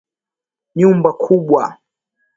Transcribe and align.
Nyumba 0.77 1.09
kubwa. 1.21 1.63